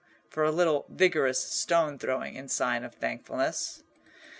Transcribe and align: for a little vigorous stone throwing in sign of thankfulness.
for 0.31 0.43
a 0.43 0.49
little 0.51 0.87
vigorous 0.89 1.37
stone 1.37 1.99
throwing 1.99 2.33
in 2.33 2.49
sign 2.49 2.83
of 2.83 2.95
thankfulness. 2.95 3.83